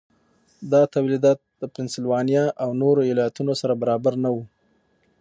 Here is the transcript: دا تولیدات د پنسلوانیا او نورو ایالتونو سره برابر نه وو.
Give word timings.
دا 0.71 0.81
تولیدات 0.93 1.39
د 1.61 1.63
پنسلوانیا 1.75 2.43
او 2.63 2.69
نورو 2.81 3.01
ایالتونو 3.09 3.53
سره 3.61 3.73
برابر 3.81 4.13
نه 4.23 4.29
وو. 4.33 4.43